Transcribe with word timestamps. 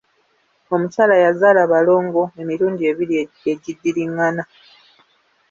Omukyala 0.73 1.15
yazaala 1.23 1.61
balongo 1.71 2.23
emirundi 2.41 2.81
ebiri 2.91 3.15
egiddiringana. 3.51 4.43